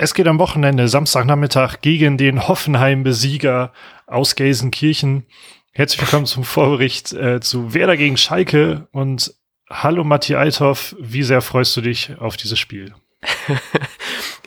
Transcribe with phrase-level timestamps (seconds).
[0.00, 3.72] Es geht am Wochenende, Samstagnachmittag, gegen den Hoffenheim-Besieger
[4.06, 5.26] aus Gelsenkirchen.
[5.72, 9.34] Herzlich willkommen zum Vorbericht äh, zu Werder gegen Schalke und
[9.68, 12.94] hallo Matti Althoff, wie sehr freust du dich auf dieses Spiel?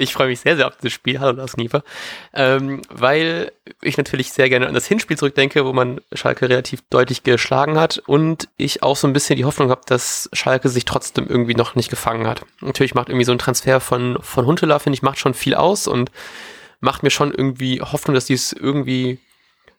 [0.00, 1.20] ich freue mich sehr, sehr auf dieses Spiel.
[1.20, 1.84] Hallo Lars Niefer.
[2.32, 7.22] Ähm, weil ich natürlich sehr gerne an das Hinspiel zurückdenke, wo man Schalke relativ deutlich
[7.22, 11.26] geschlagen hat und ich auch so ein bisschen die Hoffnung habe, dass Schalke sich trotzdem
[11.28, 12.46] irgendwie noch nicht gefangen hat.
[12.62, 15.86] Natürlich macht irgendwie so ein Transfer von, von Huntela, finde ich, macht schon viel aus
[15.86, 16.10] und
[16.80, 19.18] macht mir schon irgendwie Hoffnung, dass die es irgendwie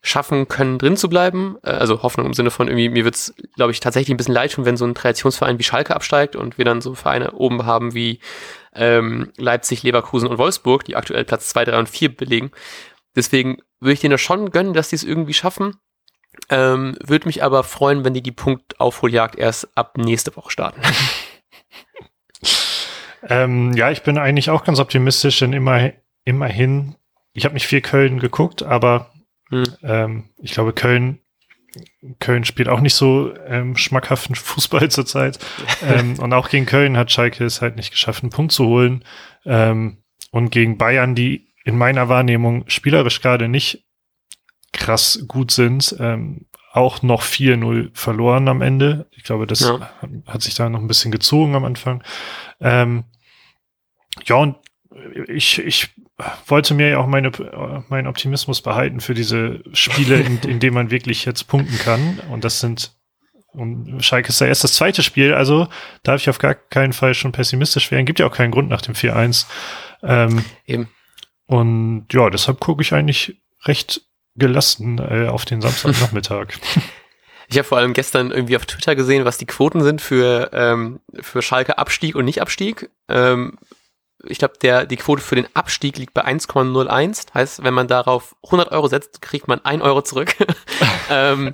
[0.03, 1.57] schaffen können, drin zu bleiben.
[1.63, 4.53] Äh, also Hoffnung im Sinne von irgendwie, mir wird's, glaube ich, tatsächlich ein bisschen leid
[4.53, 7.95] tun, wenn so ein Traditionsverein wie Schalke absteigt und wir dann so Vereine oben haben
[7.95, 8.19] wie
[8.73, 12.51] ähm, Leipzig, Leverkusen und Wolfsburg, die aktuell Platz 2, 3 und 4 belegen.
[13.15, 15.75] Deswegen würde ich denen schon gönnen, dass die es irgendwie schaffen.
[16.49, 20.81] Ähm, würde mich aber freuen, wenn die die Punktaufholjagd erst ab nächste Woche starten.
[23.29, 25.91] ähm, ja, ich bin eigentlich auch ganz optimistisch, denn immer,
[26.23, 26.95] immerhin,
[27.33, 29.11] ich habe nicht viel Köln geguckt, aber
[29.49, 29.63] hm.
[29.83, 31.19] ähm, ich glaube, Köln
[32.19, 35.39] Köln spielt auch nicht so ähm, schmackhaften Fußball zurzeit.
[35.81, 39.05] ähm, und auch gegen Köln hat Schalke es halt nicht geschafft, einen Punkt zu holen.
[39.45, 39.97] Ähm,
[40.31, 43.85] und gegen Bayern, die in meiner Wahrnehmung spielerisch gerade nicht
[44.73, 49.07] krass gut sind, ähm, auch noch 4-0 verloren am Ende.
[49.11, 49.89] Ich glaube, das ja.
[50.25, 52.03] hat, sich da noch ein bisschen gezogen am Anfang.
[52.61, 53.03] Ähm,
[54.25, 54.55] ja, und
[55.27, 55.89] ich, ich
[56.45, 57.31] wollte mir ja auch meine,
[57.89, 62.19] meinen Optimismus behalten für diese Spiele, in, in denen man wirklich jetzt punkten kann.
[62.31, 62.93] Und das sind,
[63.53, 65.67] und Schalke ist ja erst das zweite Spiel, also
[66.03, 68.05] darf ich auf gar keinen Fall schon pessimistisch werden.
[68.05, 69.45] Gibt ja auch keinen Grund nach dem 4-1.
[70.03, 70.89] Ähm, Eben.
[71.45, 74.01] Und ja, deshalb gucke ich eigentlich recht
[74.35, 76.47] gelassen äh, auf den Samstagnachmittag.
[77.51, 81.01] Ich habe vor allem gestern irgendwie auf Twitter gesehen, was die Quoten sind für, ähm,
[81.19, 82.89] für Schalke Abstieg und Nicht-Abstieg.
[83.09, 83.57] Ähm,
[84.25, 87.33] ich glaube, der, die Quote für den Abstieg liegt bei 1,01.
[87.33, 90.35] Heißt, wenn man darauf 100 Euro setzt, kriegt man 1 Euro zurück.
[91.09, 91.53] ähm,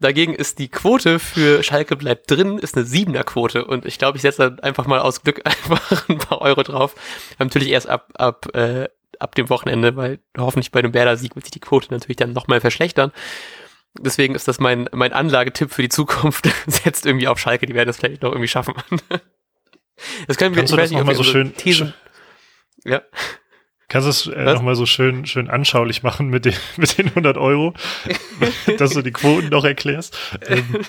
[0.00, 3.64] dagegen ist die Quote für Schalke bleibt drin, ist eine 7er Quote.
[3.64, 6.94] Und ich glaube, ich setze einfach mal aus Glück einfach ein paar Euro drauf.
[7.38, 11.52] Natürlich erst ab, ab, äh, ab dem Wochenende, weil hoffentlich bei dem Werder-Sieg wird sich
[11.52, 13.12] die Quote natürlich dann nochmal verschlechtern.
[14.00, 16.48] Deswegen ist das mein, mein Anlagetipp für die Zukunft.
[16.66, 18.74] Setzt irgendwie auf Schalke, die werden das vielleicht noch irgendwie schaffen.
[20.26, 21.94] Das können wir, Kannst ich weiß nicht, ob so schön, Thesen,
[22.84, 23.02] ja.
[23.90, 27.38] Kannst du es äh, nochmal so schön, schön anschaulich machen mit den, mit den 100
[27.38, 27.72] Euro,
[28.78, 30.16] dass du die Quoten noch erklärst?
[30.46, 30.64] Ähm.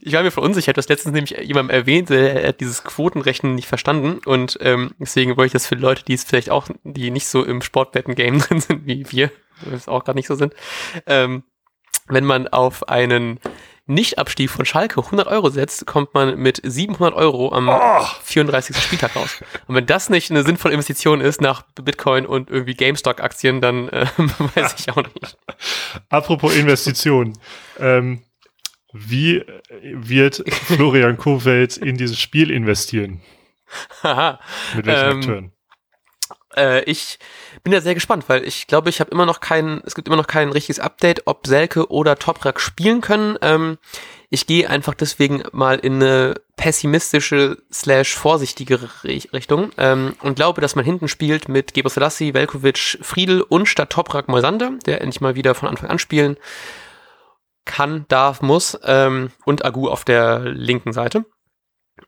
[0.00, 4.20] Ich war mir verunsichert, das letztens nämlich jemandem erwähnt, er hat dieses Quotenrechnen nicht verstanden
[4.24, 7.44] und ähm, deswegen wollte ich das für Leute, die es vielleicht auch, die nicht so
[7.44, 9.30] im Sportwetten-Game drin sind wie wir,
[9.68, 10.54] das auch gerade nicht so sind,
[11.06, 11.42] ähm,
[12.08, 13.40] wenn man auf einen
[13.90, 18.06] nicht-Abstieg von Schalke 100 Euro setzt, kommt man mit 700 Euro am oh.
[18.22, 18.76] 34.
[18.76, 19.42] Spieltag raus.
[19.66, 24.06] Und wenn das nicht eine sinnvolle Investition ist nach Bitcoin und irgendwie GameStop-Aktien, dann äh,
[24.54, 25.36] weiß ich auch nicht.
[26.08, 27.38] Apropos Investition.
[27.78, 28.22] Ähm,
[28.92, 29.44] wie
[29.82, 33.20] wird Florian Kowelt in dieses Spiel investieren?
[34.02, 34.40] Haha.
[34.74, 35.52] Mit welchen ähm, Akteuren?
[36.56, 37.18] Äh, ich
[37.62, 40.16] bin da sehr gespannt, weil ich glaube, ich habe immer noch kein, es gibt immer
[40.16, 43.36] noch kein richtiges Update, ob Selke oder Toprak spielen können.
[43.42, 43.78] Ähm,
[44.30, 50.76] ich gehe einfach deswegen mal in eine pessimistische slash vorsichtige Richtung ähm, und glaube, dass
[50.76, 55.34] man hinten spielt mit Geber Selassie, Velkovic, Friedel und statt Toprak Moisander, der endlich mal
[55.34, 56.36] wieder von Anfang an spielen
[57.64, 61.24] kann, darf, muss ähm, und Agu auf der linken Seite.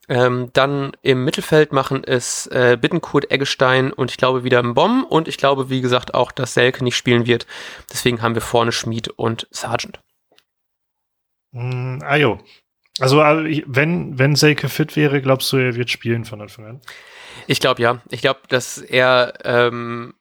[0.09, 5.11] Ähm, dann im Mittelfeld machen es äh, Bittenkurt, Eggestein und ich glaube wieder ein Bomb.
[5.11, 7.47] Und ich glaube, wie gesagt, auch, dass Selke nicht spielen wird.
[7.91, 10.01] Deswegen haben wir vorne Schmied und Sargent.
[11.53, 12.39] Mm, ah jo.
[12.99, 16.81] Also äh, wenn, wenn Selke fit wäre, glaubst du, er wird spielen von Anfang an?
[17.47, 18.03] Ich glaube ja.
[18.11, 20.15] Ich glaube, dass er ähm,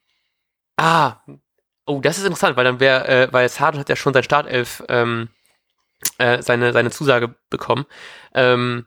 [0.76, 1.22] Ah,
[1.86, 4.82] oh, das ist interessant, weil dann wäre, äh, weil Sargent hat ja schon sein Startelf
[4.88, 5.28] ähm,
[6.18, 7.86] äh, seine, seine Zusage bekommen.
[8.34, 8.86] Ähm,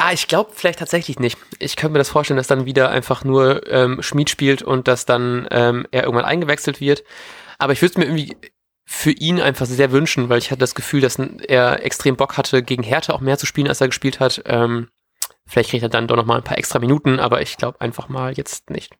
[0.00, 1.36] Ah, ich glaube vielleicht tatsächlich nicht.
[1.58, 5.06] Ich könnte mir das vorstellen, dass dann wieder einfach nur ähm, Schmied spielt und dass
[5.06, 7.02] dann ähm, er irgendwann eingewechselt wird.
[7.58, 8.36] Aber ich würde es mir irgendwie
[8.84, 12.62] für ihn einfach sehr wünschen, weil ich hatte das Gefühl, dass er extrem Bock hatte,
[12.62, 14.40] gegen Hertha auch mehr zu spielen, als er gespielt hat.
[14.46, 14.88] Ähm,
[15.48, 18.08] vielleicht kriegt er dann doch noch mal ein paar extra Minuten, aber ich glaube einfach
[18.08, 18.94] mal jetzt nicht.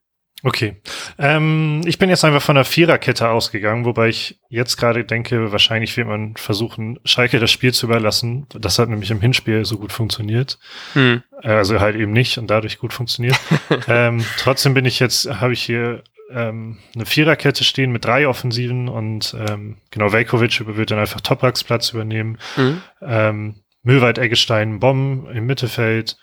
[0.45, 0.77] Okay.
[1.19, 5.97] Ähm, ich bin jetzt einfach von der Viererkette ausgegangen, wobei ich jetzt gerade denke, wahrscheinlich
[5.97, 8.47] wird man versuchen, Schalke das Spiel zu überlassen.
[8.55, 10.59] Das hat nämlich im Hinspiel so gut funktioniert.
[10.93, 11.23] Hm.
[11.43, 13.39] Also halt eben nicht und dadurch gut funktioniert.
[13.89, 18.89] ähm, trotzdem bin ich jetzt, habe ich hier ähm, eine Viererkette stehen mit drei Offensiven
[18.89, 22.39] und ähm, genau, Velkovic wird dann einfach Topraks Platz übernehmen.
[22.57, 22.83] Mhm.
[23.03, 26.17] Ähm, Müllwald, Eggestein, Bomb im Mittelfeld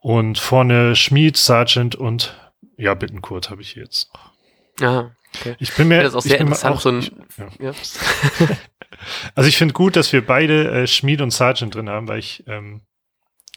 [0.00, 2.34] und vorne Schmied, Sargent und
[2.76, 4.10] ja, Bittenkurt habe ich jetzt.
[4.80, 5.56] Ah, okay.
[5.58, 7.48] Ich bin mir Ja, das ist auch sehr interessant, auch- so ein, ich, ja.
[7.60, 7.72] ja.
[9.34, 12.44] Also ich finde gut, dass wir beide äh, Schmied und Sargent drin haben, weil ich
[12.46, 12.82] ähm,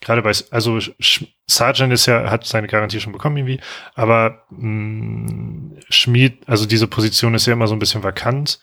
[0.02, 3.60] gerade bei, also Sch Sargent ist ja, hat seine Garantie schon bekommen irgendwie,
[3.94, 8.60] aber mh, Schmied, also diese Position ist ja immer so ein bisschen vakant.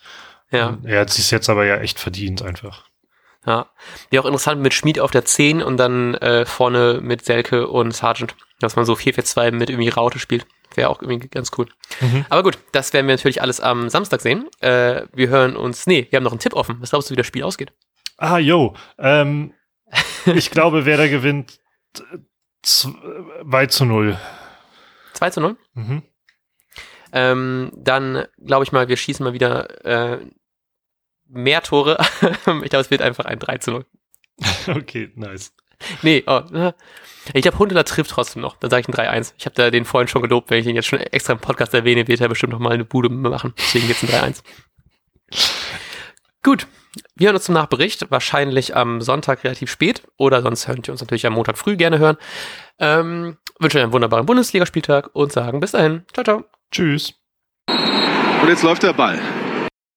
[0.51, 0.77] ja.
[0.83, 2.89] Er hat sich jetzt aber ja echt verdient einfach.
[3.45, 3.67] Ja.
[4.11, 7.91] Ja, auch interessant mit Schmied auf der 10 und dann äh, vorne mit Selke und
[7.91, 8.35] Sargent.
[8.59, 10.45] Dass man so 4-4-2 mit irgendwie Raute spielt.
[10.75, 11.67] Wäre auch irgendwie ganz cool.
[11.99, 12.25] Mhm.
[12.29, 14.47] Aber gut, das werden wir natürlich alles am Samstag sehen.
[14.61, 15.85] Äh, wir hören uns.
[15.85, 16.77] Nee, wir haben noch einen Tipp offen.
[16.79, 17.73] Was glaubst du, wie das Spiel ausgeht?
[18.17, 18.75] Ah, yo.
[18.97, 19.53] Ähm,
[20.25, 21.59] ich glaube, wer da gewinnt,
[22.63, 24.17] 2 zu 0.
[25.13, 25.57] 2 zu 0.
[25.73, 26.03] Mhm.
[27.11, 30.19] Ähm, dann glaube ich mal, wir schießen mal wieder äh,
[31.33, 31.97] mehr Tore.
[32.21, 33.85] ich glaube, es wird einfach ein 3 zu 0.
[34.67, 35.53] Okay, nice.
[36.01, 36.73] Nee, oh, äh,
[37.33, 38.57] ich glaube, Hundeler trifft trotzdem noch.
[38.57, 39.33] Dann sage ich ein 3-1.
[39.37, 41.73] Ich habe da den vorhin schon gelobt, wenn ich ihn jetzt schon extra im Podcast
[41.73, 43.53] erwähne, wird er bestimmt noch mal eine Bude machen.
[43.57, 44.43] Deswegen jetzt ein 3-1.
[46.43, 46.67] Gut,
[47.15, 48.09] wir hören uns zum Nachbericht.
[48.11, 50.03] Wahrscheinlich am Sonntag relativ spät.
[50.17, 52.17] Oder sonst könnt ihr uns natürlich am Montag früh gerne hören.
[52.79, 56.03] Ähm, wünsche euch einen wunderbaren Bundesligaspieltag und sagen bis dahin.
[56.13, 56.43] Ciao, ciao.
[56.71, 57.13] Tschüss.
[57.67, 59.19] Und jetzt läuft der Ball.